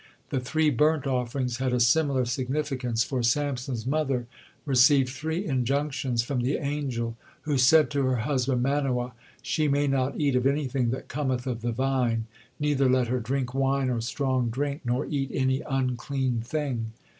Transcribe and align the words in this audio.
The 0.31 0.39
three 0.39 0.71
burnt 0.71 1.05
offerings 1.05 1.57
had 1.57 1.73
a 1.73 1.79
similar 1.79 2.25
significance, 2.25 3.03
for 3.03 3.21
Samson's 3.21 3.85
mother 3.85 4.25
received 4.65 5.09
three 5.09 5.45
injunctions 5.45 6.23
from 6.23 6.41
the 6.41 6.55
angel, 6.57 7.15
who 7.43 7.55
said 7.59 7.91
to 7.91 8.03
her 8.05 8.15
husband, 8.15 8.63
Manoah: 8.63 9.13
"She 9.43 9.67
may 9.67 9.85
not 9.87 10.19
eat 10.19 10.35
of 10.35 10.47
anything 10.47 10.89
that 10.89 11.07
cometh 11.07 11.45
of 11.45 11.61
the 11.61 11.71
vine, 11.71 12.25
neither 12.59 12.89
let 12.89 13.09
her 13.09 13.19
drink 13.19 13.53
wine 13.53 13.91
or 13.91 14.01
strong 14.01 14.49
drink, 14.49 14.81
nor 14.83 15.05
eat 15.05 15.29
any 15.35 15.61
unclean 15.69 16.41
thing." 16.43 16.93